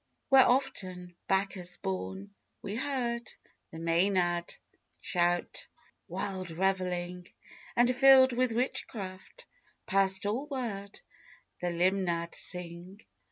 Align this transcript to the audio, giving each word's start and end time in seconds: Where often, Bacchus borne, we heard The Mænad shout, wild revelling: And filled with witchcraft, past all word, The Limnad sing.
Where 0.29 0.47
often, 0.49 1.15
Bacchus 1.27 1.77
borne, 1.77 2.33
we 2.63 2.75
heard 2.75 3.31
The 3.69 3.77
Mænad 3.77 4.57
shout, 4.99 5.67
wild 6.07 6.49
revelling: 6.49 7.27
And 7.75 7.95
filled 7.95 8.33
with 8.33 8.51
witchcraft, 8.51 9.45
past 9.85 10.25
all 10.25 10.47
word, 10.47 10.99
The 11.61 11.69
Limnad 11.69 12.33
sing. 12.33 13.01